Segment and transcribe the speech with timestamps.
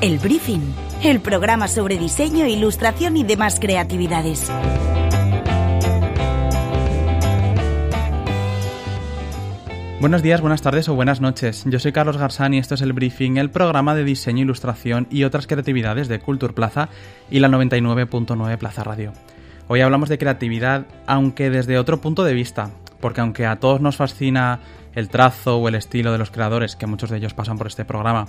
[0.00, 0.60] El Briefing,
[1.02, 4.48] el programa sobre diseño, ilustración y demás creatividades.
[10.00, 11.64] Buenos días, buenas tardes o buenas noches.
[11.66, 15.24] Yo soy Carlos Garzán y esto es el Briefing, el programa de diseño, ilustración y
[15.24, 16.90] otras creatividades de Culture Plaza
[17.28, 19.12] y la 99.9 Plaza Radio.
[19.66, 22.70] Hoy hablamos de creatividad, aunque desde otro punto de vista,
[23.00, 24.60] porque aunque a todos nos fascina
[24.94, 27.84] el trazo o el estilo de los creadores, que muchos de ellos pasan por este
[27.84, 28.28] programa,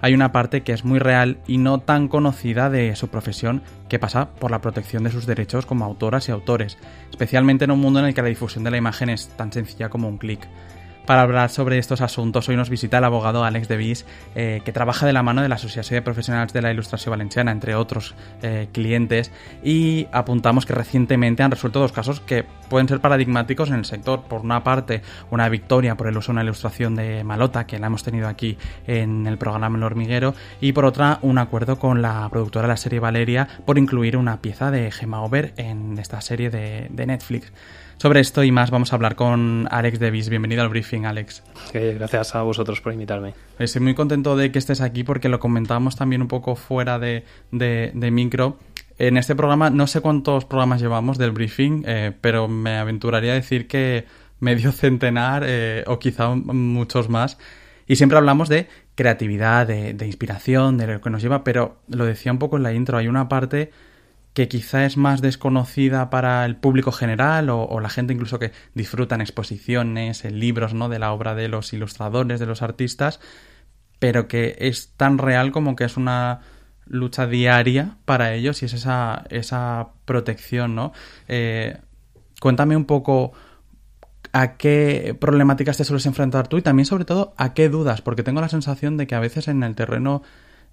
[0.00, 3.98] hay una parte que es muy real y no tan conocida de su profesión que
[3.98, 6.78] pasa por la protección de sus derechos como autoras y autores,
[7.10, 9.88] especialmente en un mundo en el que la difusión de la imagen es tan sencilla
[9.88, 10.46] como un clic.
[11.08, 14.04] Para hablar sobre estos asuntos, hoy nos visita el abogado Alex Devis,
[14.34, 17.50] eh, que trabaja de la mano de la Asociación de Profesionales de la Ilustración Valenciana,
[17.50, 19.32] entre otros eh, clientes,
[19.64, 24.24] y apuntamos que recientemente han resuelto dos casos que pueden ser paradigmáticos en el sector.
[24.24, 25.00] Por una parte,
[25.30, 28.58] una victoria por el uso de una ilustración de Malota, que la hemos tenido aquí
[28.86, 32.76] en el programa El Hormiguero, y por otra, un acuerdo con la productora de la
[32.76, 37.50] serie Valeria por incluir una pieza de Gemma Over en esta serie de Netflix.
[37.98, 40.28] Sobre esto y más vamos a hablar con Alex Devis.
[40.28, 41.42] Bienvenido al briefing, Alex.
[41.74, 43.34] gracias a vosotros por invitarme.
[43.58, 47.24] Estoy muy contento de que estés aquí porque lo comentábamos también un poco fuera de,
[47.50, 48.56] de, micro.
[48.98, 53.34] En este programa, no sé cuántos programas llevamos del briefing, eh, pero me aventuraría a
[53.34, 54.04] decir que
[54.38, 57.36] medio centenar eh, o quizá muchos más.
[57.88, 62.04] Y siempre hablamos de creatividad, de, de inspiración, de lo que nos lleva, pero lo
[62.04, 63.72] decía un poco en la intro, hay una parte
[64.38, 69.16] que quizá es más desconocida para el público general o, la gente incluso que disfruta
[69.16, 70.88] en exposiciones, en libros, ¿no?
[70.88, 73.18] De la obra de los ilustradores, de los artistas,
[73.98, 76.42] pero que es tan real como que es una
[76.86, 80.92] lucha diaria para ellos y es esa, esa protección, ¿no?
[81.26, 81.76] Eh,
[82.40, 83.32] cuéntame un poco
[84.32, 88.22] a qué problemáticas te sueles enfrentar tú y también sobre todo a qué dudas, porque
[88.22, 90.22] tengo la sensación de que a veces en el terreno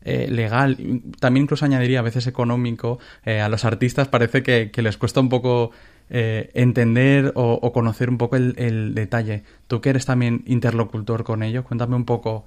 [0.07, 0.77] eh, legal,
[1.19, 5.29] también incluso añadiría a veces económico, eh, a los artistas parece que, les cuesta un
[5.29, 5.71] poco
[6.11, 9.41] eh, entender o, conocer un poco el, detalle.
[9.65, 12.45] Tú que eres también interlocutor con ello, cuéntame un poco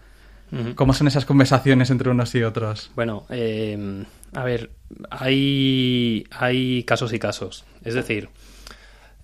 [0.76, 2.92] cómo son esas conversaciones entre unos y otros.
[2.94, 4.70] Bueno, a ver,
[5.10, 7.64] hay, hay casos y casos.
[7.84, 8.28] Es decir,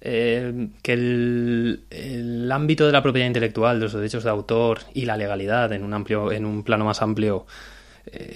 [0.01, 5.17] que el, el, ámbito de la propiedad intelectual, de los derechos de autor y la
[5.17, 7.47] legalidad en un amplio, en un plano más amplio,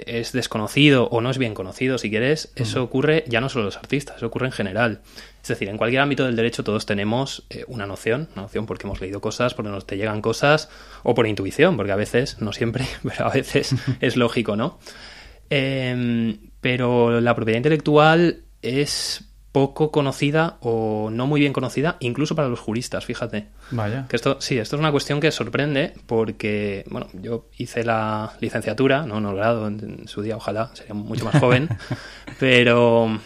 [0.06, 3.76] es desconocido o no es bien conocido, si quieres, eso ocurre ya no solo los
[3.76, 5.00] artistas, eso ocurre en general.
[5.42, 8.86] Es decir, en cualquier ámbito del derecho todos tenemos eh, una noción, una noción porque
[8.86, 10.68] hemos leído cosas, porque nos te llegan cosas,
[11.02, 14.78] o por intuición, porque a veces, no siempre, pero a veces es lógico, ¿no?
[15.50, 19.27] Em, pero la propiedad intelectual es
[19.58, 23.48] poco conocida o no muy bien conocida, incluso para los juristas, fíjate.
[23.72, 24.06] Vaya.
[24.08, 29.04] Que esto, sí, esto es una cuestión que sorprende porque, bueno, yo hice la licenciatura,
[29.04, 31.68] no, no grado en, su día, ojalá, sería mucho más joven,
[32.38, 33.18] pero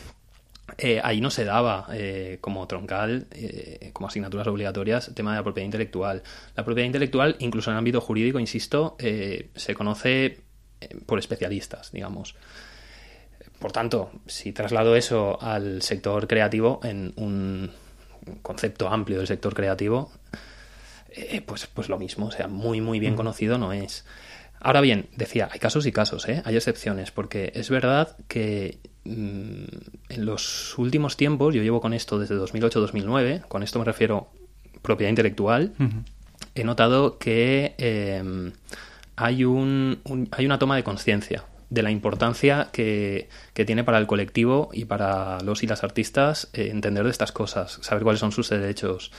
[0.79, 5.37] eh, ahí no se daba eh, como troncal, eh, como asignaturas obligatorias, el tema de
[5.37, 6.23] la propiedad intelectual.
[6.57, 10.41] La propiedad intelectual, incluso en el ámbito jurídico, insisto, se conoce
[11.05, 12.37] por especialistas, digamos.
[13.63, 17.71] Por tanto, si traslado eso al sector creativo, en un
[18.43, 20.11] concepto amplio del sector creativo,
[21.11, 24.05] eh, pues, pues lo mismo, o sea, muy, muy bien conocido no es.
[24.59, 26.43] Ahora bien, decía, hay casos y casos, ¿eh?
[26.45, 29.65] hay excepciones, porque es verdad que mm,
[30.09, 34.29] en los últimos tiempos, yo llevo con esto desde 2008-2009, con esto me refiero
[34.83, 35.73] propiedad intelectual,
[36.57, 38.55] he notado que em,
[39.15, 40.01] hay, un,
[40.33, 45.41] hay una toma de conciencia de la importancia que, tiene para el colectivo y para
[45.41, 49.11] los y las artistas eh, entender de estas cosas, saber cuáles son sus derechos,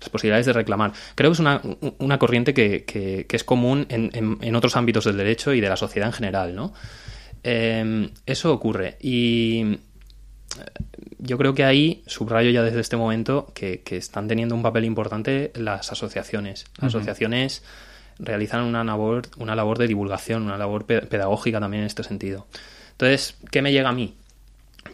[0.00, 0.92] las posibilidades de reclamar.
[1.14, 1.62] Creo que es una,
[1.98, 4.10] una corriente que, es común en,
[4.40, 6.72] en, otros ámbitos del derecho y de la sociedad en general, ¿no?
[7.44, 9.78] Em, eso ocurre y eh,
[11.18, 15.52] yo creo que ahí subrayo ya desde este momento que, están teniendo un papel importante
[15.54, 16.66] las asociaciones.
[16.78, 17.62] Las asociaciones
[18.20, 22.46] realizan una labor, una labor de divulgación, una labor pedagógica también en este sentido.
[22.92, 24.16] Entonces, ¿qué me llega a mí?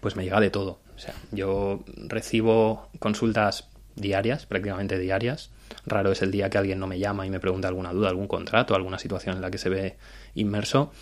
[0.00, 0.78] Pues me llega de todo.
[0.94, 5.50] O sea, yo recibo consultas diarias, prácticamente diarias.
[5.84, 8.28] Raro es el día que alguien no me llama y me pregunta alguna duda, algún
[8.28, 9.96] contrato, alguna situación en la que se ve
[10.34, 10.92] inmerso.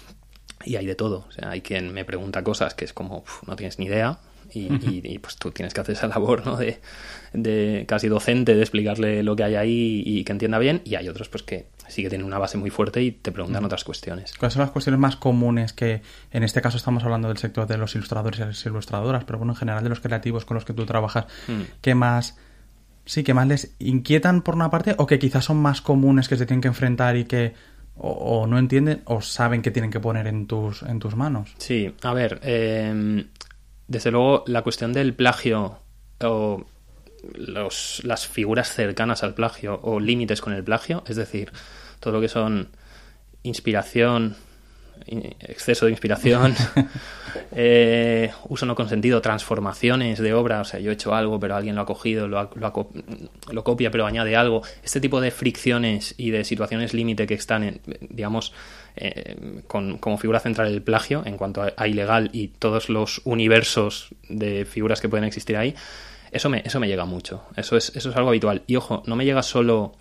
[0.65, 1.27] Y hay de todo.
[1.29, 4.19] O sea, hay quien me pregunta cosas que es como, no tienes ni idea,
[4.55, 6.57] y, pues tú tienes que hacer esa labor ¿no?
[6.57, 11.09] de, casi docente de explicarle lo que hay ahí y que entienda bien y hay
[11.09, 14.35] otros pues que sí que tienen una base muy fuerte y te preguntan otras cuestiones.
[14.39, 17.79] ¿Cuáles son las cuestiones más comunes que en este caso estamos hablando del sector de
[17.79, 20.73] los ilustradores y las ilustradoras, pero bueno, en general de los creativos con los que
[20.73, 21.63] tú trabajas, mm.
[21.81, 22.39] ¿qué más
[23.07, 26.37] sí que más les inquietan por una parte o que quizás son más comunes que
[26.37, 27.53] se tienen que enfrentar y que
[27.97, 31.55] o, no entienden o saben que tienen que poner en tus, en tus manos.
[31.59, 33.27] Sí, a ver, em,
[33.89, 35.79] desde luego la cuestión del plagio
[36.23, 36.65] o
[37.35, 41.53] los, las figuras cercanas al plagio o límites con el plagio, es decir,
[42.01, 42.69] todo lo que son
[43.43, 44.37] inspiración,
[45.07, 46.55] exceso de inspiración,
[47.53, 51.75] eh, uso no consentido, transformaciones de obra, o sea, yo he hecho algo, pero alguien
[51.75, 54.63] lo ha cogido, lo, lo, copia, pero añade algo.
[54.83, 58.53] Este tipo de fricciones y de situaciones límite que están, en, digamos,
[58.97, 64.09] eh, con, como figura central el plagio en cuanto a, ilegal y todos los universos
[64.29, 65.75] de figuras que pueden existir ahí,
[66.31, 67.45] eso me, eso me llega mucho.
[67.57, 68.63] Eso es, eso es algo habitual.
[68.67, 69.97] Y ojo, no me llega solo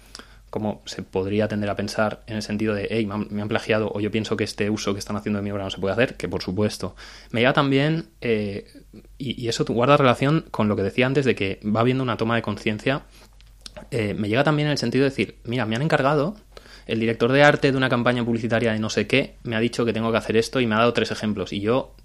[0.53, 3.99] como se podría tender a pensar en el sentido de, hey, me han, plagiado o
[3.99, 6.15] yo pienso que este uso que están haciendo de mi obra no se puede hacer,
[6.15, 6.95] que por supuesto.
[7.31, 8.67] Me llega también, eh,
[9.17, 12.35] y, eso guarda relación con lo que decía antes de que va habiendo una toma
[12.35, 13.01] de conciencia,
[13.89, 16.35] eh, me llega también en el sentido de decir, mira, me han encargado,
[16.85, 19.85] el director de arte de una campaña publicitaria de no sé qué, me ha dicho
[19.85, 21.95] que tengo que hacer esto y me ha dado tres ejemplos, y yo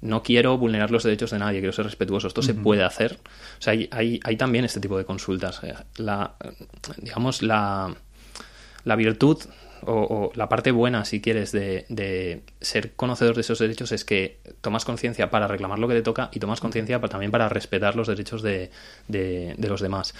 [0.00, 2.28] no quiero vulnerar los derechos de nadie, quiero ser respetuoso.
[2.28, 3.18] Esto se puede hacer.
[3.58, 5.60] O sea, hay, hay, también este tipo de consultas.
[5.62, 6.36] Eh, la,
[7.02, 7.94] digamos, la,
[8.84, 9.38] la virtud
[9.82, 14.40] o, la parte buena, si quieres, de, de, ser conocedor de esos derechos es que
[14.60, 18.08] tomas conciencia para reclamar lo que te toca y tomas conciencia también para respetar los
[18.08, 18.70] derechos de,
[19.08, 20.14] de, los demás.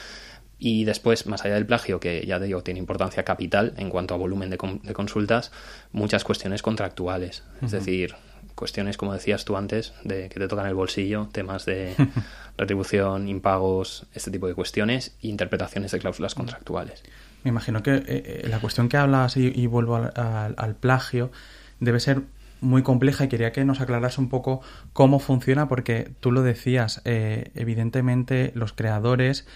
[0.62, 4.18] Y después, más allá del plagio, que ya digo, tiene importancia capital en cuanto a
[4.18, 5.52] volumen de, consultas,
[5.90, 7.44] muchas cuestiones contractuales.
[7.62, 8.14] Es decir,
[8.54, 11.94] cuestiones, como decías tú antes, de que te tocan el bolsillo, temas de
[12.58, 17.02] retribución, impagos, este tipo de cuestiones, e interpretaciones de cláusulas contractuales.
[17.42, 21.32] Me imagino que eh, eh, la cuestión que hablas, y, vuelvo al, plagio,
[21.80, 22.20] debe ser
[22.60, 24.60] muy compleja y quería que nos aclaras un poco
[24.92, 29.46] cómo funciona, porque tú lo decías, eh, evidentemente los creadores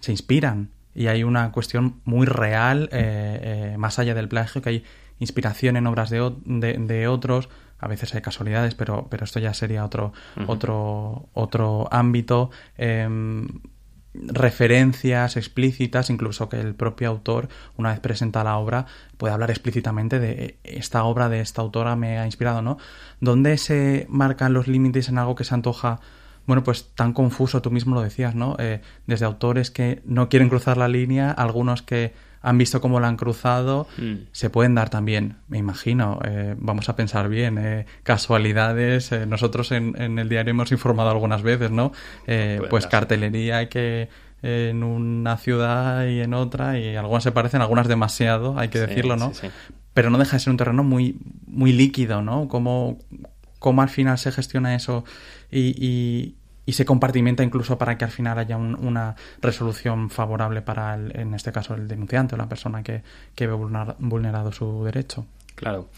[0.00, 2.90] se inspiran y hay una cuestión muy real,
[3.78, 4.84] más allá del plagio, que hay
[5.18, 7.48] inspiración en obras de, de otros,
[7.78, 10.12] a veces hay casualidades, pero, pero esto ya sería otro,
[10.46, 12.50] otro, otro ámbito.
[12.76, 13.46] Em,
[14.14, 18.86] referencias explícitas, incluso que el propio autor, una vez presenta la obra,
[19.16, 22.78] puede hablar explícitamente de esta obra de esta autora me ha inspirado, ¿no?
[23.20, 26.00] ¿Dónde se marcan los límites en algo que se antoja,
[26.48, 28.56] bueno, pues tan confuso, tú mismo lo decías, ¿no?
[28.58, 33.08] Eh, desde autores que no quieren cruzar la línea, algunos que han visto cómo la
[33.08, 34.14] han cruzado, mm.
[34.32, 39.12] se pueden dar también, me imagino, eh, vamos a pensar bien, eh, casualidades.
[39.12, 41.92] Eh, nosotros en, el diario hemos informado algunas veces, ¿no?
[42.70, 44.08] pues cartelería que
[44.42, 49.16] en una ciudad y en otra, y algunas se parecen, algunas demasiado, hay que decirlo,
[49.16, 49.32] ¿no?
[49.94, 52.46] Pero no deja de ser un terreno muy, muy líquido, ¿no?
[52.46, 52.98] Cómo,
[53.58, 55.04] cómo al final se gestiona eso
[55.50, 56.36] y, y
[56.72, 61.52] se compartimenta incluso para que al final haya una resolución favorable para, el, en este
[61.52, 63.02] caso, el denunciante o la persona que,
[63.34, 65.26] que ve vulnerado su derecho.
[65.54, 65.88] Claro.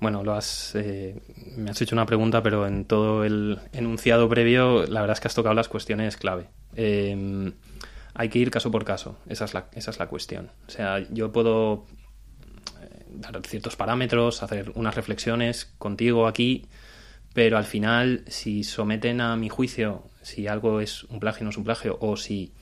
[0.00, 1.20] Bueno, lo has, eh,
[1.56, 5.28] me has hecho una pregunta, pero en todo el enunciado previo, la verdad es que
[5.28, 6.46] has tocado las cuestiones clave.
[6.74, 7.52] Em,
[8.14, 10.50] hay que ir caso por caso, esa es la, esa es la cuestión.
[10.66, 11.84] O sea, yo puedo
[12.80, 16.66] eh, dar ciertos parámetros, hacer unas reflexiones contigo aquí,
[17.34, 21.50] pero al final, si someten a mi juicio si algo es un plagio o no
[21.50, 22.52] es un plagio, o si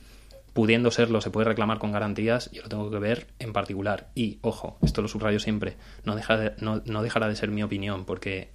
[0.52, 4.08] pudiendo serlo se puede reclamar con garantías, yo lo tengo que ver en particular.
[4.14, 8.50] Y, ojo, esto lo subrayo siempre, no, deja no, dejará de ser mi opinión, porque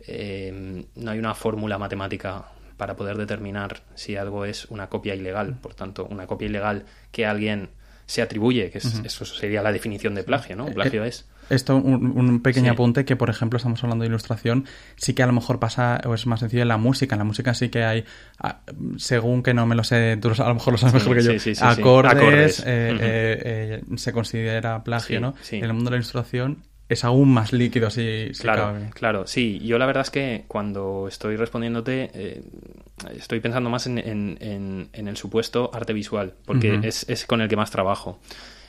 [0.00, 5.56] eh, no hay una fórmula matemática para poder determinar si algo es una copia ilegal.
[5.60, 7.70] Por tanto, una copia ilegal que alguien
[8.06, 10.66] se atribuye, que eso sería la definición de plagio, ¿no?
[10.66, 11.26] Un plagio eh, es.
[11.50, 14.66] esto, un, pequeño apunte que, por ejemplo, estamos hablando de ilustración,
[14.96, 17.14] sí que a lo mejor pasa o es más sencillo en la música.
[17.14, 18.04] En la música sí que hay,
[18.38, 18.60] ah,
[18.96, 21.98] según que no me lo sé, tú a lo mejor lo sabes mejor que yo,
[22.04, 25.34] acordes, eh, eh, eh, se considera plagio, ¿no?
[25.50, 29.58] En el mundo de la ilustración es aún más líquido si, claro, Claro, sí.
[29.60, 32.42] Yo la verdad es que cuando estoy respondiéndote
[33.16, 37.48] estoy pensando más en, en, en, el supuesto arte visual, porque es, es con el
[37.48, 38.18] que más trabajo.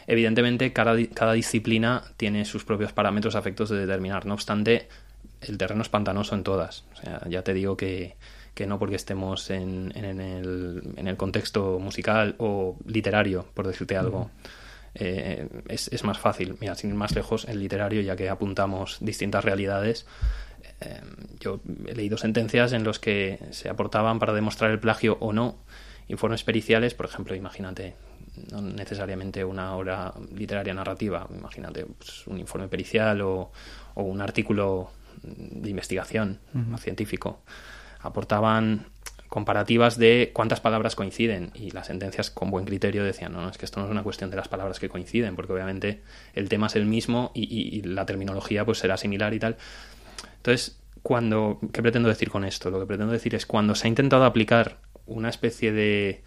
[0.08, 4.25] Evidentemente, cada, cada disciplina tiene sus propios parámetros a efectos de determinar.
[4.25, 4.88] No obstante,
[5.42, 6.84] el terreno es pantanoso en todas.
[6.94, 8.15] O sea, ya te digo que,
[8.53, 13.96] que no porque estemos en, en, el, en, el, contexto musical o literario, por decirte
[13.96, 14.30] algo,
[14.96, 16.56] eh, es, es, más fácil.
[16.60, 20.06] Mira, sin ir más lejos, el literario, ya que apuntamos distintas realidades,
[20.82, 21.02] eh,
[21.40, 25.58] yo he leído sentencias en las que se aportaban para demostrar el plagio o no.
[26.08, 27.96] Informes periciales, por ejemplo, imagínate,
[28.52, 33.52] no necesariamente una obra literaria narrativa, imagínate pues, un informe pericial o,
[33.94, 36.40] o, un artículo de investigación
[36.78, 37.44] científico,
[38.02, 38.88] aportaban
[39.34, 43.58] comparativas de cuántas palabras coinciden y las sentencias con buen criterio decían, no, no, es
[43.58, 46.04] que esto no es una cuestión de las palabras que coinciden, porque obviamente
[46.36, 49.58] el tema es el mismo y, la terminología pues será similar y tal.
[50.36, 52.70] Entonces, cuando, ¿qué pretendo decir con esto?
[52.70, 56.22] Lo que pretendo decir es cuando se ha intentado aplicar una especie de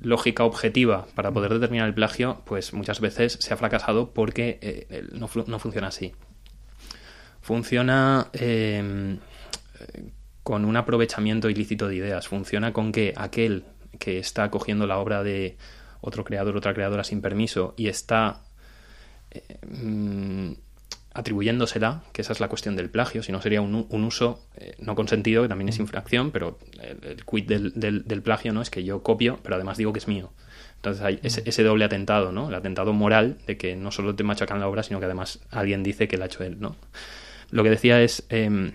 [0.00, 5.06] lógica objetiva para poder determinar el plagio, pues muchas veces se ha fracasado porque eh,
[5.12, 6.14] no, funciona así.
[7.42, 9.18] Funciona eh,
[10.50, 12.26] con un aprovechamiento ilícito de ideas.
[12.26, 13.62] Funciona con que aquel
[14.00, 15.56] que está cogiendo la obra de
[16.00, 18.42] otro creador, otra creadora sin permiso y está
[19.30, 20.54] eh, mm,
[21.14, 24.96] atribuyéndosela, que esa es la cuestión del plagio, si no sería un, uso eh, no
[24.96, 29.38] consentido, que también es infracción, pero el, quid del, plagio no es que yo copio,
[29.44, 30.32] pero además digo que es mío.
[30.74, 32.48] Entonces hay ese, doble atentado, ¿no?
[32.48, 35.84] El atentado moral de que no solo te machacan la obra, sino que además alguien
[35.84, 36.74] dice que la ha hecho él, ¿no?
[37.52, 38.72] Lo que decía es em,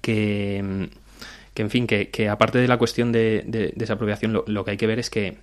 [0.00, 4.76] que, en fin, que, aparte de la cuestión de, de desapropiación, lo, lo, que hay
[4.76, 5.38] que ver es que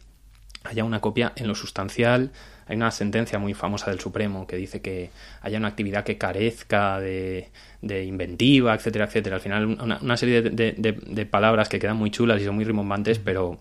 [0.63, 2.31] haya una copia en lo sustancial.
[2.67, 5.09] Hay una sentencia muy famosa del Supremo que dice que
[5.41, 7.49] haya una actividad que carezca de,
[7.81, 9.37] de inventiva, etcétera, etcétera.
[9.37, 13.19] Al final, una, serie de, de, palabras que quedan muy chulas y son muy rimbombantes,
[13.19, 13.59] pero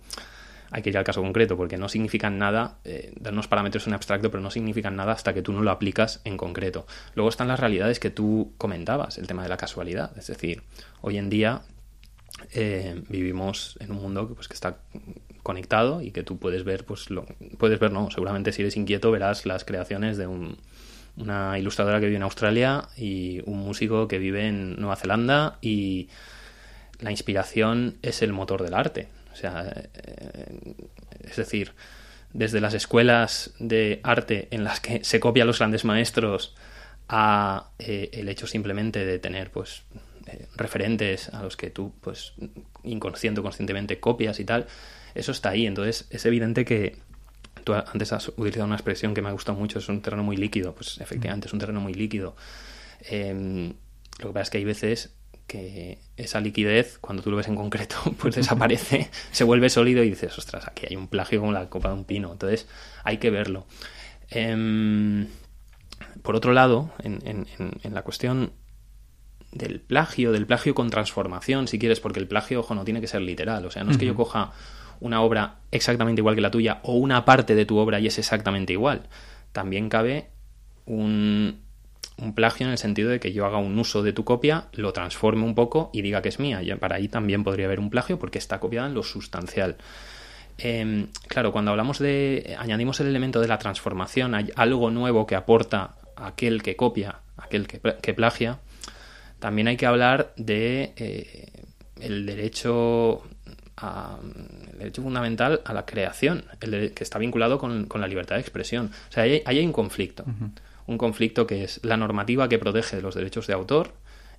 [0.71, 3.95] hay que ir al caso concreto, porque no significan nada, eh, dar unos parámetros en
[3.95, 6.87] abstracto, pero no significan nada hasta que tú no lo aplicas en concreto.
[7.15, 10.17] Luego están las realidades que tú comentabas, el tema de la casualidad.
[10.19, 10.63] Es decir,
[11.01, 11.63] hoy en día
[12.53, 14.79] eh, vivimos en un mundo que, pues, que está
[15.43, 17.25] conectado y que tú puedes ver, pues lo,
[17.59, 20.27] puedes ver, no, seguramente si eres inquieto verás las creaciones de
[21.17, 26.09] una ilustradora que vive en Australia y un músico que vive en Nueva Zelanda y
[26.99, 29.09] la inspiración es el motor del arte.
[29.37, 30.75] O sea, eh,
[31.21, 31.75] es decir,
[32.33, 36.55] desde las escuelas de arte en las que se copia a los grandes maestros
[37.07, 39.83] a eh, el hecho simplemente de tener pues
[40.27, 42.33] eh, referentes a los que tú pues
[42.83, 44.67] inconsciente o conscientemente copias y tal
[45.15, 45.67] eso está ahí.
[45.67, 46.97] Entonces es evidente que
[47.63, 50.39] tú antes has utilizado una expresión que me ha gustado mucho es un terreno muy
[50.39, 50.75] líquido.
[50.75, 52.37] Pues efectivamente es un terreno muy líquido.
[53.03, 53.75] Em,
[54.19, 55.15] lo que pasa es que hay veces
[55.47, 60.11] que esa liquidez, cuando tú lo ves en concreto, pues desaparece, se vuelve sólido y
[60.11, 62.33] dices, ostras, aquí hay un plagio como la copa de un pino.
[62.33, 62.67] Entonces,
[63.05, 63.67] hay que verlo.
[64.31, 65.29] Em,
[66.23, 67.47] por otro lado, en,
[67.83, 68.53] la cuestión
[69.53, 73.07] del plagio, del plagio con transformación, si quieres, porque el plagio, ojo, no tiene que
[73.07, 73.65] ser literal.
[73.67, 74.53] O sea, no es que yo coja
[75.01, 78.19] una obra exactamente igual que la tuya o una parte de tu obra y es
[78.19, 79.09] exactamente igual.
[79.53, 80.31] También cabe
[80.87, 81.66] un,
[82.19, 84.93] un plagio en el sentido de que yo haga un uso de tu copia, lo
[84.93, 86.61] transforme un poco y diga que es mía.
[86.81, 89.77] Para ahí también podría haber un plagio porque está copiada en lo sustancial.
[90.59, 92.57] Em, claro, cuando hablamos de.
[92.59, 97.67] añadimos el elemento de la transformación, hay algo nuevo que aporta aquel que copia, aquel
[97.67, 98.59] que, plagia.
[99.39, 101.53] También hay que hablar de eh,
[102.01, 103.23] el derecho
[103.79, 108.91] el derecho fundamental a la creación, el que está vinculado con, la libertad de expresión.
[109.11, 110.25] O sea, ahí, hay un conflicto
[110.87, 113.95] un conflicto que es la normativa que protege los derechos de autor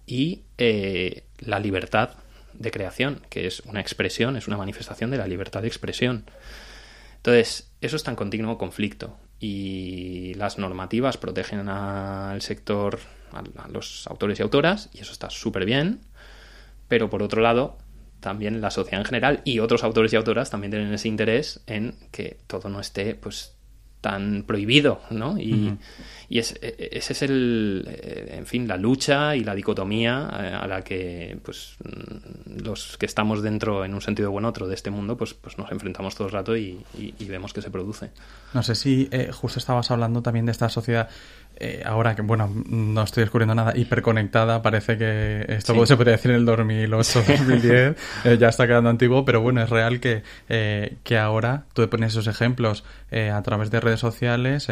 [0.06, 2.12] y eh, la libertad
[2.54, 6.26] de creación, que es una expresión, es una manifestación de la libertad de expresión.
[7.18, 13.00] Entonces, eso está en continuo conflicto y las normativas protegen al sector,
[13.32, 16.02] a, los autores y autoras, y eso está súper bien,
[16.88, 17.78] pero por otro lado,
[18.20, 21.96] también la sociedad en general y otros autores y autoras también tienen ese interés en
[22.12, 23.57] que todo no esté pues
[24.08, 25.38] tan prohibido, ¿no?
[25.38, 25.78] Y,
[26.30, 30.30] y es, e, e, ese es el, eh, en fin, la lucha y la dicotomía
[30.32, 34.70] eh, a la que, pues, mm, los que estamos dentro, en un sentido u otro,
[34.70, 36.86] de este mundo, pues, pues nos enfrentamos todo el rato y,
[37.20, 38.12] vemos que se produce.
[38.54, 41.10] No sé si eh, justo estabas hablando también de esta sociedad
[41.60, 46.30] eh, ahora que, bueno, no estoy descubriendo nada, hiperconectada, parece que esto se podría decir
[46.32, 47.96] en el 2008, 2010,
[48.26, 52.12] eh, ya está quedando antiguo, pero bueno, es real que, eh, que ahora tú pones
[52.12, 54.68] esos ejemplos a través de redes sociales,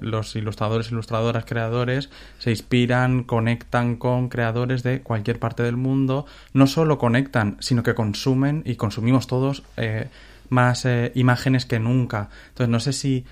[0.00, 6.66] los ilustradores, ilustradoras, creadores se inspiran, conectan con creadores de cualquier parte del mundo, no
[6.66, 9.62] solo conectan, sino que consumen y consumimos todos
[10.50, 12.28] más imágenes que nunca.
[12.48, 13.24] Entonces, no sé si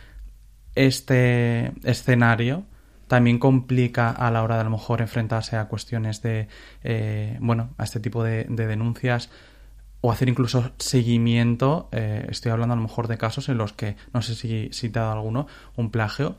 [0.74, 2.64] este escenario
[3.06, 6.48] también complica a la hora de a lo mejor enfrentarse a cuestiones de,
[6.82, 9.30] eh, bueno, a este tipo de, denuncias
[10.00, 11.88] o hacer incluso seguimiento.
[11.92, 14.88] Eh, estoy hablando a lo mejor de casos en los que, no sé si, si
[14.88, 16.36] te ha dado alguno, un plagio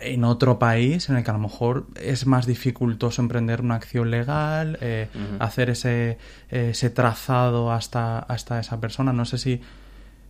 [0.00, 4.10] en otro país en el que a lo mejor es más dificultoso emprender una acción
[4.10, 5.08] legal, eh,
[5.40, 9.12] hacer ese, ese trazado hasta, hasta esa persona.
[9.12, 9.60] No sé si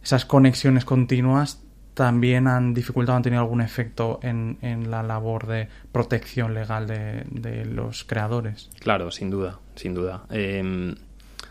[0.02, 1.60] esas conexiones continuas
[1.98, 7.24] también han dificultado, han tenido algún efecto en, en la labor de protección legal de,
[7.28, 8.70] de, los creadores.
[8.78, 10.22] Claro, sin duda, sin duda.
[10.30, 10.94] Em,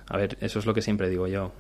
[0.08, 1.52] a ver, eso es lo que siempre digo yo.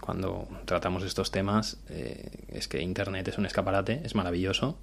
[0.00, 4.78] cuando tratamos estos temas, eh, es que Internet es un escaparate, es maravilloso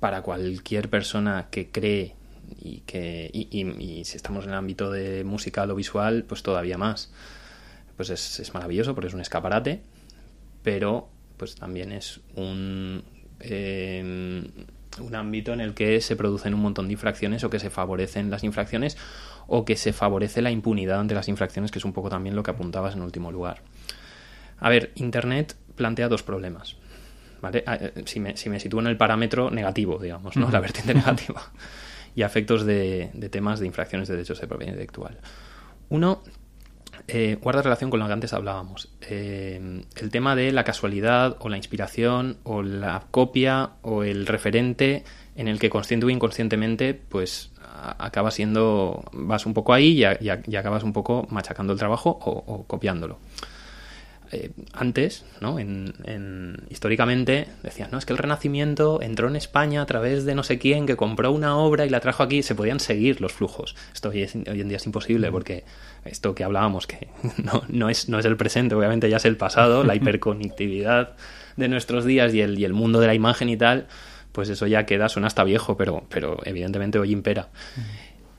[0.00, 2.16] para cualquier persona que cree
[2.60, 7.12] y que y, si estamos en el ámbito de musical o visual, pues todavía más.
[7.96, 9.80] Pues es, maravilloso porque es un escaparate,
[10.64, 13.02] pero pues también es un
[13.40, 14.44] em,
[15.00, 18.30] un ámbito en el que se producen un montón de infracciones o que se favorecen
[18.30, 18.96] las infracciones
[19.46, 22.42] o que se favorece la impunidad ante las infracciones, que es un poco también lo
[22.42, 23.62] que apuntabas en último lugar.
[24.58, 26.76] A ver, Internet plantea dos problemas.
[27.40, 27.62] ¿vale?
[27.66, 30.50] Ah, eh, si, me, si me sitúo en el parámetro negativo, digamos, ¿no?
[30.50, 31.42] la vertiente negativa,
[32.14, 35.18] y a efectos de, temas de infracciones de derechos de propiedad intelectual.
[35.90, 36.22] Uno,
[37.06, 38.88] eh, guarda relación con lo que antes hablábamos.
[39.02, 45.04] Eh, el tema de la casualidad o la inspiración o la copia o el referente
[45.36, 47.50] en el que consciente o inconscientemente pues
[47.98, 53.18] acaba siendo, vas un poco ahí y, acabas un poco machacando el trabajo o copiándolo.
[54.32, 55.58] Eh, antes, ¿no?
[55.58, 60.42] En, históricamente, decían, no, es que el Renacimiento entró en España a través de no
[60.42, 63.76] sé quién que compró una obra y la trajo aquí, se podían seguir los flujos.
[63.92, 65.64] Esto hoy, en día es imposible porque
[66.04, 67.08] esto que hablábamos, que
[67.44, 71.12] no, no, es, no es el presente, obviamente ya es el pasado, la hiperconectividad
[71.56, 73.86] de nuestros días y el, y el mundo de la imagen y tal,
[74.32, 77.50] pues eso ya queda, suena hasta viejo, pero, pero evidentemente hoy impera.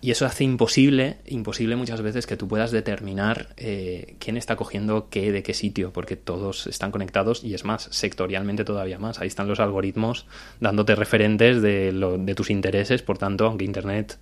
[0.02, 5.10] Y eso hace imposible, imposible muchas veces que tú puedas determinar eh, quién está cogiendo
[5.10, 9.20] qué de qué sitio, porque todos están conectados y es más, sectorialmente todavía más.
[9.20, 10.28] Ahí están los algoritmos
[10.60, 14.20] dándote referentes de, lo, de tus intereses, por tanto, aunque Internet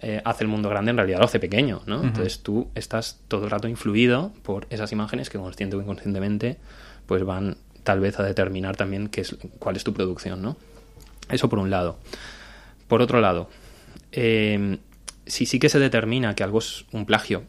[0.00, 2.02] eh, hace el mundo grande, en realidad lo hace pequeño, ¿no?
[2.02, 6.56] Entonces tú estás todo el rato influido por esas imágenes que consciente o inconscientemente
[7.06, 10.56] pues van tal vez a determinar también qué es, cuál es tu producción, ¿no?
[11.30, 11.98] Eso por un lado.
[12.88, 13.48] Por otro lado,
[14.10, 14.78] eh,
[15.26, 17.44] si sí que se determina que algo es un plagio,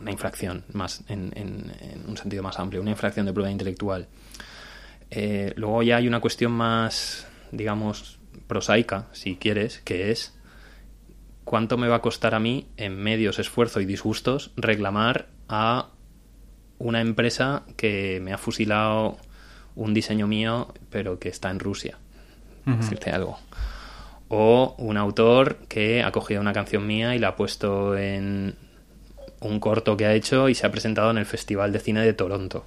[0.00, 1.72] una infracción más en,
[2.06, 4.08] un sentido más amplio, una infracción de prueba intelectual,
[5.10, 10.38] eh, luego ya hay una cuestión más, digamos, prosaica, si quieres, que es
[11.44, 15.90] cuánto me va a costar a mí, en medios, esfuerzo y disgustos, reclamar a
[16.78, 19.18] una empresa que me ha fusilado
[19.74, 21.98] un diseño mío, pero que está en Rusia.
[22.64, 23.38] Decirte algo
[24.28, 28.56] o un autor que ha cogido una canción mía y la ha puesto en
[29.40, 32.12] un corto que ha hecho y se ha presentado en el Festival de Cine de
[32.12, 32.66] Toronto.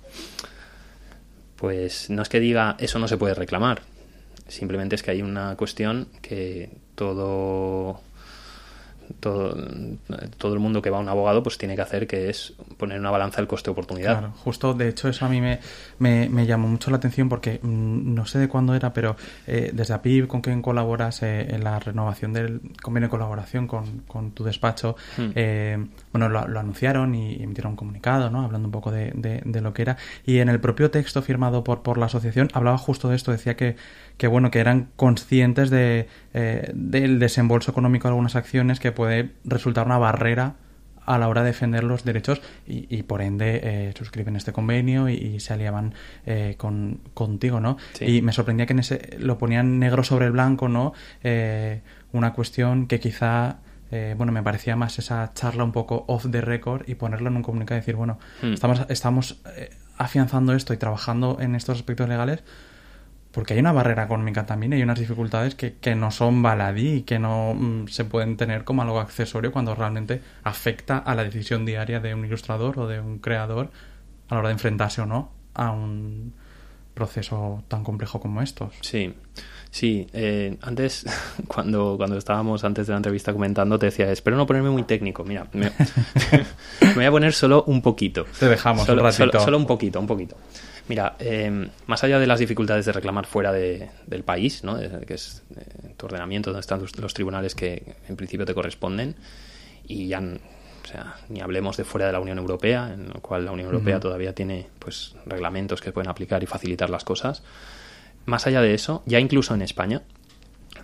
[1.55, 3.81] Pues no es que diga eso no se puede reclamar,
[4.47, 8.01] simplemente es que hay una cuestión que todo
[9.19, 9.55] todo,
[10.37, 12.99] todo el mundo que va a un abogado pues tiene que hacer, que es poner
[12.99, 14.19] una balanza del coste-oportunidad.
[14.19, 15.59] Claro, justo, de hecho, eso a mí me,
[15.99, 19.15] me, llamó mucho la atención porque mm, no sé de cuándo era, pero
[19.47, 23.99] eh, desde APIB, con quien colaboras eh, en la renovación del convenio de colaboración con,
[24.07, 25.31] con tu despacho, hmm.
[25.35, 28.43] eh, bueno, lo, anunciaron y emitieron un comunicado, ¿no?
[28.43, 29.97] Hablando un poco de, de, lo que era.
[30.25, 33.55] Y en el propio texto firmado por, por la asociación hablaba justo de esto, decía
[33.55, 33.75] que
[34.19, 39.31] que bueno que eran conscientes de, eh, del desembolso económico de algunas acciones que puede
[39.45, 40.55] resultar una barrera
[41.05, 45.39] a la hora de defender los derechos y, por ende eh, suscriben este convenio y,
[45.39, 45.95] se aliaban
[46.27, 47.77] eh, con, contigo, ¿no?
[47.99, 50.93] Y me sorprendía que en ese, lo ponían negro sobre blanco, ¿no?
[52.11, 53.57] una cuestión que quizá
[54.17, 57.41] bueno, me parecía más esa charla un poco off the record y ponerlo en un
[57.41, 58.53] comunicado y decir, bueno, hmm.
[58.53, 59.41] estamos, estamos
[59.97, 62.43] afianzando esto y trabajando en estos aspectos legales
[63.31, 67.01] porque hay una barrera económica también, hay unas dificultades que, que no son baladí y
[67.03, 71.65] que no mm, se pueden tener como algo accesorio cuando realmente afecta a la decisión
[71.65, 73.69] diaria de un ilustrador o de un creador
[74.29, 76.33] a la hora de enfrentarse o no a un
[76.93, 78.73] proceso tan complejo como estos.
[78.81, 79.13] Sí,
[79.71, 80.07] sí.
[80.13, 81.05] Eh, antes,
[81.47, 85.23] cuando, cuando estábamos antes de la entrevista comentando, te decía, espero no ponerme muy técnico.
[85.23, 85.71] Mira, me,
[86.95, 88.25] voy a poner solo un poquito.
[88.39, 90.35] Te dejamos solo, un solo un poquito, un poquito.
[90.89, 94.79] Mira, em, más allá de las dificultades de reclamar fuera del país, ¿no?
[95.05, 99.15] que es eh, tu ordenamiento, donde están los, tribunales que en principio te corresponden,
[99.87, 103.45] y ya, o sea, ni hablemos de fuera de la Unión Europea, en lo cual
[103.45, 107.43] la Unión Europea todavía tiene pues reglamentos que pueden aplicar y facilitar las cosas.
[108.25, 110.01] Más allá de eso, ya incluso en España,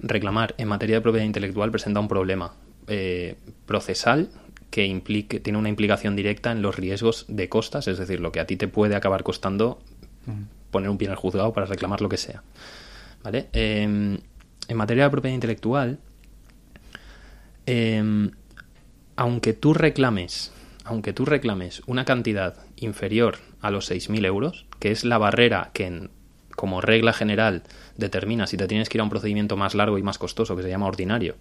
[0.02, 2.54] reclamar en materia de propiedad intelectual presenta un problema
[2.88, 4.30] eh, procesal
[4.76, 8.42] que implique, tiene una implicación directa en los riesgos de costas, es decir, lo que
[8.42, 9.80] a ti te puede acabar costando
[10.72, 12.44] poner un pie en el juzgado para reclamar lo que sea.
[13.24, 13.50] ¿Vale?
[13.54, 14.18] Em,
[14.68, 16.00] en materia de propiedad intelectual,
[17.66, 18.32] em,
[19.16, 20.52] aunque tú reclames,
[20.84, 26.10] aunque tú reclames una cantidad inferior a los 6.000 euros, que es la barrera que
[26.56, 27.64] como regla general
[27.98, 30.64] determina si te tienes que ir a un procedimiento más largo y más costoso, que
[30.64, 31.36] se llama ordinario,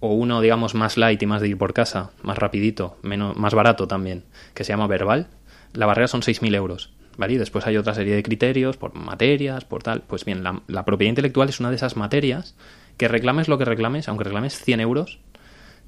[0.00, 3.54] o uno, digamos, más light y más de ir por casa, más rapidito, menos, más
[3.54, 5.28] barato también, que se llama verbal,
[5.72, 6.92] la barrera son 6.000 euros.
[7.18, 7.36] ¿Vale?
[7.36, 10.02] Después hay otra serie de criterios por materias, por tal.
[10.02, 12.54] Pues bien, la, propiedad intelectual es una de esas materias
[12.96, 15.18] que reclames lo que reclames, aunque reclames 100 euros,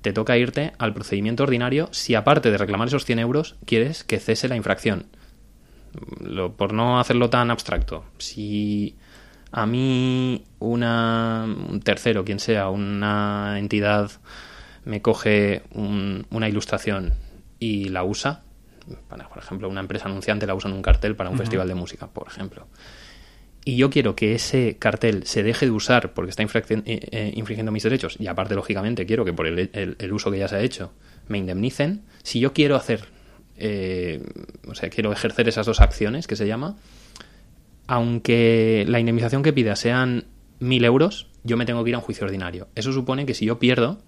[0.02, 4.18] te toca irte al procedimiento ordinario si aparte de reclamar esos 100 euros quieres que
[4.18, 5.06] cese la infracción.
[6.56, 8.96] Por no hacerlo tan abstracto, si
[9.52, 14.10] a mí una, un tercero, quien sea, una entidad
[14.84, 17.14] me coge un, una ilustración
[17.60, 18.42] y la usa,
[19.08, 21.74] para, por ejemplo, una empresa anunciante la usa en un cartel para un festival de
[21.74, 22.66] música, por ejemplo,
[23.64, 26.48] y yo quiero que ese cartel se deje de usar porque está eh,
[26.86, 30.56] eh, infringiendo mis derechos, y aparte, lógicamente, quiero que por el, uso que ya se
[30.56, 30.92] ha hecho
[31.28, 33.04] me indemnicen, si yo quiero hacer,
[33.56, 34.22] eh,
[34.66, 36.76] o sea, quiero ejercer esas dos acciones que se llama,
[37.86, 40.24] aunque la indemnización que pida sean
[40.58, 42.68] mil euros, yo me tengo que ir a un juicio ordinario.
[42.74, 44.00] Eso supone que si yo pierdo,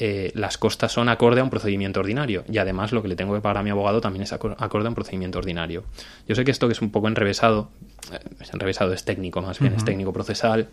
[0.00, 2.44] eh, las costas son acorde a un procedimiento ordinario.
[2.48, 4.88] Y además lo que le tengo que pagar a mi abogado también es acorde a
[4.88, 5.82] un procedimiento ordinario.
[6.28, 7.70] Yo sé que esto que es un poco enrevesado,
[8.12, 10.68] eh, es enrevesado, es técnico más bien, es técnico procesal,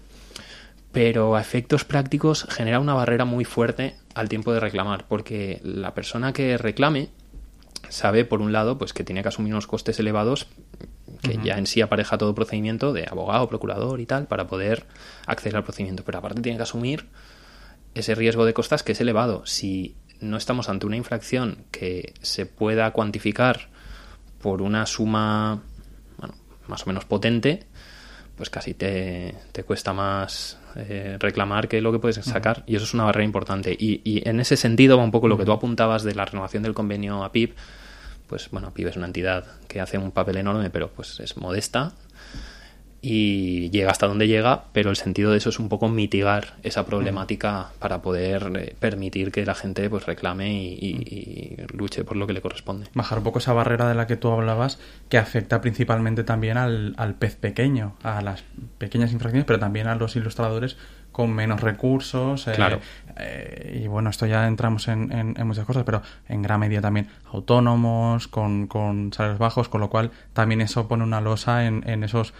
[0.91, 5.95] pero a efectos prácticos genera una barrera muy fuerte al tiempo de reclamar, porque la
[5.95, 7.09] persona que reclame
[7.89, 10.47] sabe, por un lado, pues que tiene que asumir unos costes elevados
[11.23, 14.85] que ya en sí apareja todo procedimiento de abogado, procurador y tal, para poder
[15.25, 17.07] acceder al procedimiento, pero aparte tiene que asumir
[17.95, 19.45] ese riesgo de costas que es elevado.
[19.45, 23.69] Si no estamos ante una infracción que se pueda cuantificar
[24.41, 25.63] por una suma
[26.17, 26.35] bueno,
[26.67, 27.63] más o menos potente,
[28.35, 32.63] pues casi te, te cuesta más eh, reclamar que lo que puedes sacar.
[32.67, 33.75] Y eso es una barrera importante.
[33.77, 36.63] Y, y, en ese sentido va un poco lo que tú apuntabas de la renovación
[36.63, 37.55] del convenio a PIB.
[38.27, 41.93] Pues bueno, PIB es una entidad que hace un papel enorme, pero pues es modesta
[43.07, 46.87] y llega hasta donde llega, pero el sentido de eso es un poco mitigar esa
[46.87, 52.33] problemática para poder eh, permitir que la gente pues reclame y, luche por lo que
[52.33, 52.87] le corresponde.
[52.95, 57.15] Bajar un poco esa barrera de la que tú hablabas, que afecta principalmente también al,
[57.19, 58.43] pez pequeño, a las
[58.79, 60.75] pequeñas infracciones, pero también a los ilustradores
[61.11, 62.47] con menos recursos.
[62.47, 62.79] Eh, claro.
[63.17, 68.27] Eh, y bueno, esto ya entramos en, muchas cosas, pero en gran medida también autónomos,
[68.27, 72.33] con, con salarios bajos, con lo cual también eso pone una losa en, en esos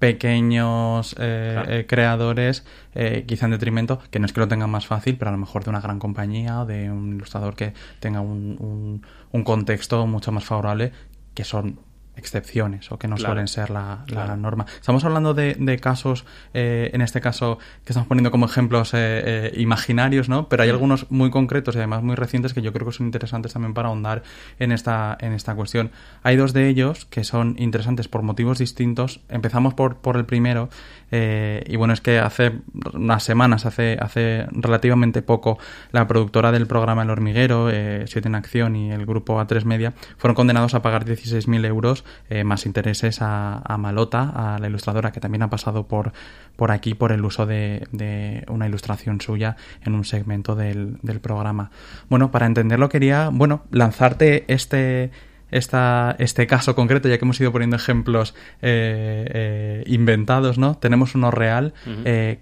[0.00, 4.86] pequeños eh, eh, creadores, eh, quizá en detrimento, que no es que lo tengan más
[4.86, 8.20] fácil, pero a lo mejor de una gran compañía o de un ilustrador que tenga
[8.20, 10.92] un, un contexto mucho más favorable,
[11.34, 11.78] que son
[12.20, 14.04] excepciones o que no suelen ser la,
[14.38, 14.66] norma.
[14.76, 19.52] Estamos hablando de, casos, eh, en este caso, que estamos poniendo como ejemplos eh, eh,
[19.56, 20.48] imaginarios, ¿no?
[20.48, 23.52] Pero hay algunos muy concretos y además muy recientes que yo creo que son interesantes
[23.52, 24.22] también para ahondar
[24.58, 25.90] en esta, en esta cuestión.
[26.22, 29.20] Hay dos de ellos que son interesantes por motivos distintos.
[29.28, 30.68] Empezamos por, por el primero
[31.10, 32.52] y bueno, es que hace
[32.94, 35.58] unas semanas, hace, hace relativamente poco,
[35.92, 37.68] la productora del programa El Hormiguero,
[38.06, 42.44] Siete en Acción y el grupo A3 Media fueron condenados a pagar 16.000 euros eh,
[42.44, 46.12] más intereses a, Malota, a la ilustradora que también ha pasado por,
[46.56, 51.70] por aquí por el uso de, una ilustración suya en un segmento del, programa.
[52.08, 55.10] Bueno, para entenderlo quería, bueno, lanzarte este,
[55.50, 60.76] esta, este caso concreto, ya que hemos ido poniendo ejemplos eh, eh, inventados, ¿no?
[60.76, 61.74] Tenemos uno real.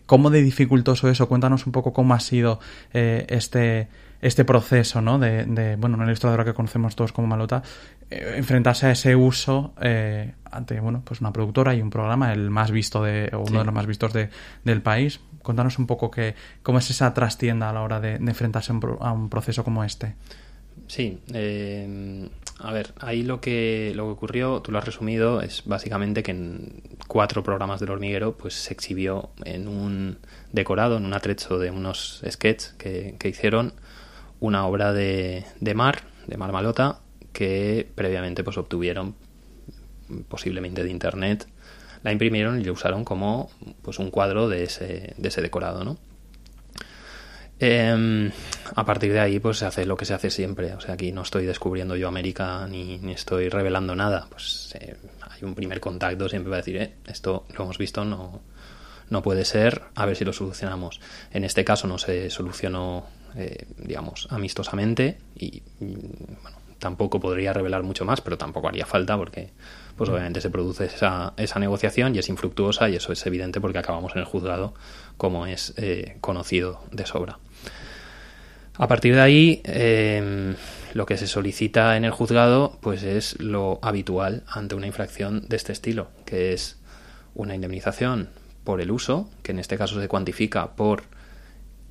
[0.07, 1.29] ¿Cómo de dificultoso eso?
[1.29, 2.61] Cuéntanos un poco cómo ha sido
[2.93, 3.89] este
[4.21, 5.19] este proceso, ¿no?
[5.19, 7.63] De, de, bueno, una ilustradora que conocemos todos como Malota,
[8.11, 12.51] eh, enfrentarse a ese uso eh, ante, bueno, pues una productora y un programa, el
[12.51, 14.31] más visto de, o uno de los más vistos de,
[14.65, 15.21] del país.
[15.43, 19.29] Contanos un poco que, cómo es esa trastienda a la hora de, enfrentarse a un
[19.29, 20.15] proceso como este.
[20.87, 25.63] Sí, eh, a ver, ahí lo que, lo que ocurrió, tú lo has resumido, es
[25.65, 30.19] básicamente que en cuatro programas del hormiguero pues se exhibió en un
[30.53, 33.75] decorado, en un atrecho de unos sketches que, que hicieron
[34.41, 37.01] una obra de, de mar, de Marmalota,
[37.33, 39.15] que previamente pues obtuvieron
[40.29, 41.47] posiblemente de internet,
[42.03, 43.51] la imprimieron y la usaron como
[43.83, 45.97] pues un cuadro de ese, de ese decorado, ¿no?
[47.61, 48.31] Em,
[48.75, 50.75] a partir de ahí, pues se hace lo que se hace siempre.
[50.75, 54.27] O sea, aquí no estoy descubriendo yo América ni, estoy revelando nada.
[54.31, 54.97] Pues eh,
[55.29, 58.41] hay un primer contacto, siempre va a decir, eh, esto lo hemos visto, no,
[59.11, 61.01] no puede ser, a ver si lo solucionamos.
[61.33, 68.05] En este caso no se solucionó eh, digamos, amistosamente y, bueno, tampoco podría revelar mucho
[68.05, 69.51] más, pero tampoco haría falta porque
[69.97, 73.79] pues obviamente se produce esa, esa negociación y es infructuosa y eso es evidente porque
[73.79, 74.73] acabamos en el juzgado
[75.17, 77.39] como es eh, conocido de sobra.
[78.79, 80.55] A partir de ahí, em,
[80.95, 85.57] lo que se solicita en el juzgado pues es lo habitual ante una infracción de
[85.57, 86.79] este estilo, que es
[87.35, 88.29] una indemnización
[88.63, 91.03] por el uso, que en este caso se cuantifica por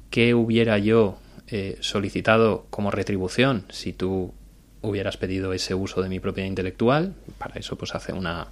[0.09, 4.33] qué hubiera yo eh, solicitado como retribución si tú
[4.81, 7.13] hubieras pedido ese uso de mi propiedad intelectual.
[7.37, 8.47] Para eso, pues hace una.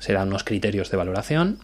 [0.00, 1.58] serán unos criterios de valoración.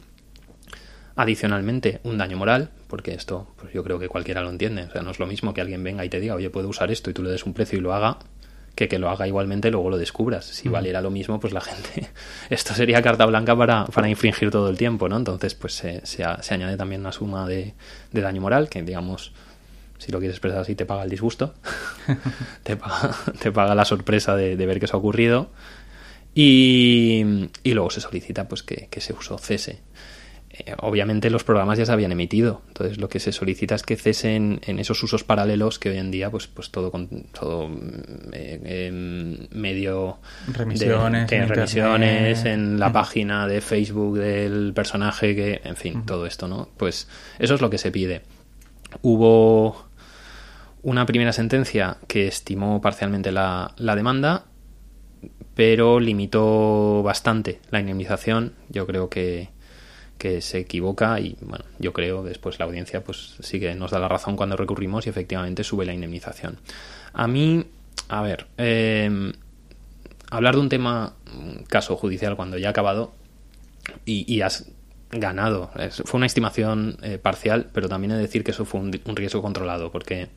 [1.17, 4.85] Adicionalmente, un daño moral, porque esto, pues yo creo que cualquiera lo entiende.
[4.85, 6.91] O sea, no es lo mismo que alguien venga y te diga, oye, puedo usar
[6.91, 8.19] esto y tú le des un precio y lo haga,
[8.75, 10.47] que que lo haga igualmente y luego lo descubras.
[10.47, 12.11] Si valiera lo mismo, pues la gente.
[12.51, 15.17] Esto sería carta blanca para, para infringir todo el tiempo, ¿no?
[15.17, 17.75] Entonces, pues se, se, se añade también una suma de,
[18.13, 19.33] de daño moral, que digamos
[19.99, 21.55] si lo quieres expresar así, te paga el disgusto,
[22.63, 25.51] te, paga, te, paga, la sorpresa de, de, ver que eso ha ocurrido
[26.35, 29.81] y, y luego se solicita pues que, que ese uso cese.
[30.59, 33.97] Eh, obviamente los programas ya se habían emitido, entonces lo que se solicita es que
[33.97, 37.69] cesen en esos usos paralelos que hoy en día pues pues todo con todo
[38.33, 40.19] eh, eh, medio
[40.53, 46.01] remisiones, de, de remisiones en la página de Facebook del personaje que en fin, uh
[46.01, 46.07] -huh.
[46.07, 46.69] todo esto, ¿no?
[46.77, 48.23] Pues eso es lo que se pide.
[49.03, 49.89] Hubo
[50.83, 54.45] una primera sentencia que estimó parcialmente la, la, demanda,
[55.55, 58.55] pero limitó bastante la indemnización.
[58.69, 59.51] Yo creo que,
[60.19, 63.99] que, se equivoca y, bueno, yo creo después la audiencia pues sí que nos da
[63.99, 66.59] la razón cuando recurrimos y efectivamente sube la indemnización.
[67.13, 67.65] A mí,
[68.09, 69.33] a ver, eh,
[70.31, 71.15] hablar de un tema,
[71.69, 73.13] caso judicial cuando ya ha acabado
[74.05, 74.71] y, has
[75.11, 75.71] ganado.
[76.05, 79.41] Fue una estimación eh, parcial, pero también he de decir que eso fue un, riesgo
[79.41, 80.29] controlado, porque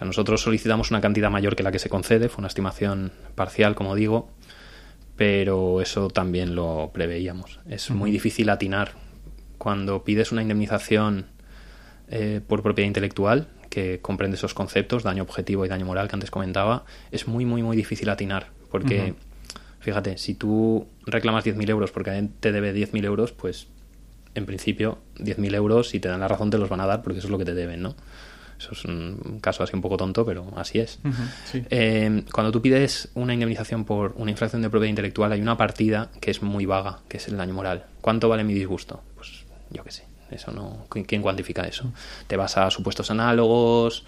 [0.00, 3.94] nosotros solicitamos una cantidad mayor que la que se concede, fue una estimación parcial, como
[3.94, 4.30] digo,
[5.20, 7.60] pero eso también lo preveíamos.
[7.68, 8.92] Es muy difícil atinar
[9.58, 11.26] cuando pides una indemnización
[12.08, 16.30] eh, por propiedad intelectual, que comprende esos conceptos, daño objetivo y daño moral que antes
[16.30, 19.02] comentaba, es muy, muy, muy difícil atinar, porque...
[19.02, 19.30] Uh -huh
[19.80, 23.66] Fíjate, si tú reclamas 10.000 euros porque alguien te debe 10.000 euros, pues
[24.34, 27.18] en principio 10.000 euros, si te dan la razón, te los van a dar porque
[27.18, 27.96] eso es lo que te deben, ¿no?
[28.60, 30.98] Eso es un caso así un poco tonto, pero así es.
[31.02, 31.64] Uh -huh, sí.
[31.70, 36.10] eh, cuando tú pides una indemnización por una infracción de propiedad intelectual, hay una partida
[36.20, 37.86] que es muy vaga, que es el daño moral.
[38.02, 39.02] ¿Cuánto vale mi disgusto?
[39.16, 40.84] Pues yo qué sé, eso no.
[40.90, 41.90] ¿Quién cuantifica eso?
[42.26, 44.04] Te vas a supuestos análogos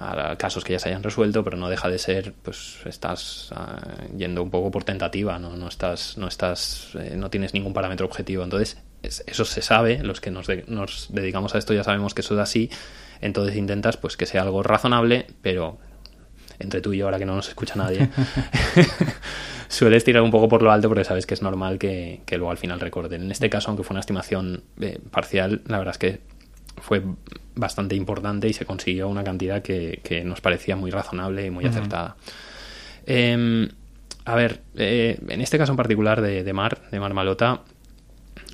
[0.00, 4.16] a casos que ya se hayan resuelto, pero no deja de ser, pues estás uh,
[4.18, 8.04] yendo un poco por tentativa, no, no estás, no estás, eh, no tienes ningún parámetro
[8.04, 8.42] objetivo.
[8.42, 12.12] Entonces, es, eso se sabe, los que nos, de, nos dedicamos a esto ya sabemos
[12.12, 12.70] que eso es así,
[13.24, 15.78] entonces intentas pues que sea algo razonable, pero
[16.58, 18.10] entre tú y yo, ahora que no nos escucha nadie,
[19.68, 22.50] sueles tirar un poco por lo alto porque sabes que es normal que, que luego
[22.50, 23.22] al final recorden.
[23.22, 26.20] En este caso, aunque fue una estimación eh, parcial, la verdad es que
[26.82, 27.02] fue
[27.54, 31.64] bastante importante y se consiguió una cantidad que, que nos parecía muy razonable y muy
[31.64, 31.70] uh -huh.
[31.70, 32.16] acertada.
[33.06, 33.68] Eh,
[34.26, 37.62] a ver, eh, en este caso en particular de, de, Mar, de Mar Malota,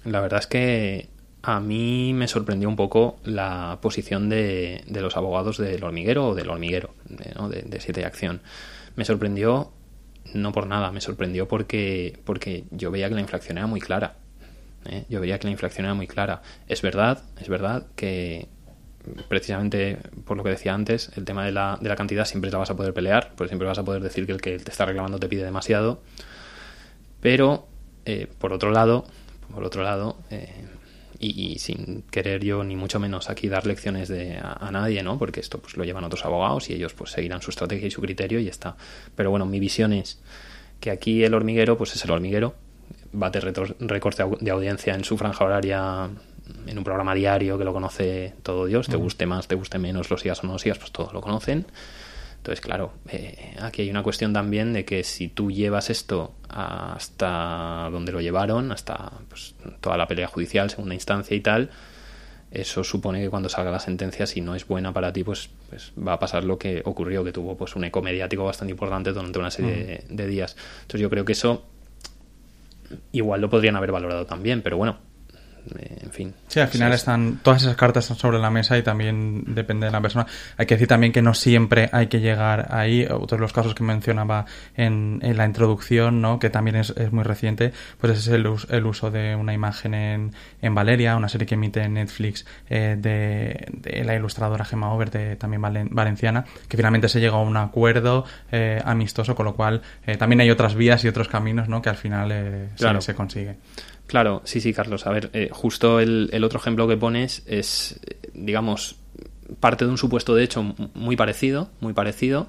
[0.04, 1.09] la verdad es que
[1.42, 6.35] a mí me sorprendió un poco la posición de, de los abogados del hormiguero o
[6.35, 6.94] del hormiguero,
[7.37, 7.48] ¿no?
[7.48, 8.42] de, de Siete de Acción.
[8.96, 9.72] Me sorprendió,
[10.35, 14.16] no por nada, me sorprendió porque, porque yo veía que la infracción era muy clara.
[14.87, 15.05] ¿eh?
[15.09, 16.42] Yo veía que la infracción era muy clara.
[16.68, 18.48] Es verdad, es verdad que
[19.29, 22.59] precisamente por lo que decía antes, el tema de la, de la cantidad siempre la
[22.59, 24.85] vas a poder pelear, porque siempre vas a poder decir que el que te está
[24.85, 26.03] reclamando te pide demasiado.
[27.20, 27.66] Pero,
[28.05, 29.07] eh, por otro lado,
[29.53, 30.66] por otro lado, eh,
[31.20, 35.02] y, y, sin querer yo ni mucho menos aquí dar lecciones de, a, a, nadie,
[35.02, 35.18] ¿no?
[35.18, 38.00] Porque esto pues lo llevan otros abogados y ellos pues seguirán su estrategia y su
[38.00, 38.76] criterio y ya está.
[39.14, 40.18] Pero bueno, mi visión es
[40.80, 42.54] que aquí el hormiguero pues es el hormiguero,
[43.12, 46.09] bate récords de audiencia en su franja horaria
[46.66, 50.11] en un programa diario que lo conoce todo Dios, te guste más, te guste menos,
[50.11, 51.66] lo sigas o no lo sigas, pues todos lo conocen.
[52.37, 57.88] Entonces, claro, eh, aquí hay una cuestión también de que si tú llevas esto hasta
[57.90, 61.70] donde lo llevaron, hasta pues, toda la pelea judicial, segunda instancia y tal,
[62.50, 65.92] eso supone que cuando salga la sentencia, si no es buena para ti, pues, pues
[65.96, 69.38] va a pasar lo que ocurrió, que tuvo pues un eco mediático bastante importante durante
[69.38, 70.08] una serie uh -huh.
[70.08, 70.56] de, de días.
[70.82, 71.62] Entonces yo creo que eso
[73.12, 74.98] igual lo podrían haber valorado también, pero bueno,
[75.75, 76.35] en fin.
[76.49, 77.01] Sí, al final es...
[77.01, 80.27] están todas esas cartas están sobre la mesa y también depende de la persona.
[80.57, 83.05] Hay que decir también que no siempre hay que llegar ahí.
[83.05, 84.46] Otros de los casos que mencionaba
[84.77, 86.38] en, en la introducción, ¿no?
[86.38, 90.33] que también es, es, muy reciente, pues es el, el uso de una imagen en,
[90.61, 95.11] en, Valeria, una serie que emite en Netflix eh, de, de, la ilustradora Gemma Over,
[95.11, 99.55] de, también valen, valenciana, que finalmente se llegó a un acuerdo eh, amistoso, con lo
[99.55, 101.83] cual eh, también hay otras vías y otros caminos ¿no?
[101.83, 103.01] que al final eh, claro.
[103.01, 103.57] se, se consigue.
[104.11, 105.07] Claro, sí, sí, Carlos.
[105.07, 108.01] A ver, eh, justo el, el, otro ejemplo que pones es,
[108.35, 108.96] digamos,
[109.61, 112.49] parte de un supuesto de hecho muy parecido, muy parecido.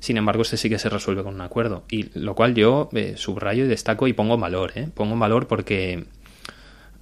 [0.00, 1.84] Sin embargo, este sí que se resuelve con un acuerdo.
[1.92, 4.88] Y lo cual yo eh, subrayo y destaco y pongo valor, ¿eh?
[4.92, 6.06] Pongo valor porque,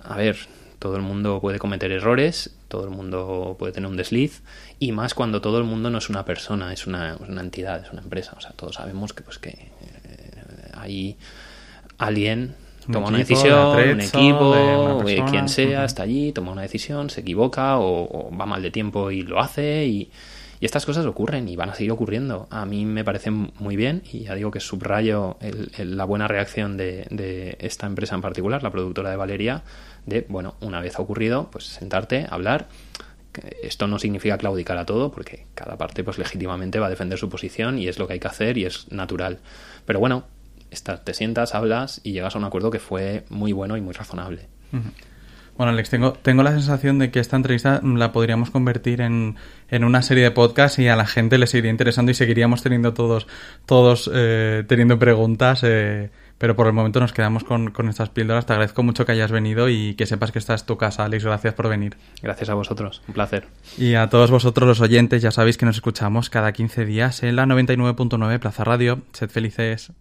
[0.02, 0.36] a ver,
[0.78, 4.42] todo el mundo puede cometer errores, todo el mundo puede tener un desliz,
[4.78, 7.90] y más cuando todo el mundo no es una persona, es una, una entidad, es
[7.90, 8.34] una empresa.
[8.36, 10.42] O sea, todos sabemos que pues que eh,
[10.74, 11.16] hay
[11.96, 12.54] alguien
[12.90, 18.30] toma una decisión, un equipo, quien sea, está allí, toma una decisión, se equivoca o,
[18.34, 20.10] va mal de tiempo y lo hace y,
[20.60, 22.48] estas cosas ocurren y van a seguir ocurriendo.
[22.50, 25.36] A mí me parece muy bien y ya digo que subrayo
[25.78, 29.62] la buena reacción de, de, esta empresa en particular, la productora de Valeria,
[30.04, 32.66] de, bueno, una vez ha ocurrido, pues sentarte, hablar.
[33.62, 37.28] Esto no significa claudicar a todo, porque cada parte pues legítimamente va a defender su
[37.28, 39.38] posición y es lo que hay que hacer y es natural.
[39.84, 40.24] Pero bueno,
[41.04, 44.48] te sientas, hablas y llegas a un acuerdo que fue muy bueno y muy razonable.
[45.58, 49.36] Bueno, Alex, tengo, tengo la sensación de que esta entrevista la podríamos convertir en,
[49.68, 52.94] en una serie de podcasts y a la gente le seguiría interesando y seguiríamos teniendo
[52.94, 53.26] todos,
[53.66, 55.60] todos eh, teniendo preguntas.
[55.64, 58.46] Eh, pero por el momento nos quedamos con, con estas píldoras.
[58.46, 61.24] Te agradezco mucho que hayas venido y que sepas que esta es tu casa, Alex.
[61.24, 61.96] Gracias por venir.
[62.22, 63.02] Gracias a vosotros.
[63.08, 63.48] Un placer.
[63.76, 67.34] Y a todos vosotros los oyentes, ya sabéis que nos escuchamos cada 15 días en
[67.34, 69.02] la 99.9 Plaza Radio.
[69.12, 69.90] Sed felices.